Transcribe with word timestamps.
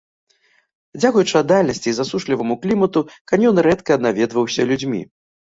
Дзякуючы 1.01 1.35
аддаленасці 1.41 1.87
і 1.91 1.93
засушліваму 1.99 2.57
клімату 2.63 3.05
каньён 3.33 3.55
рэдка 3.69 4.01
наведваўся 4.07 4.61
людзьмі. 4.73 5.01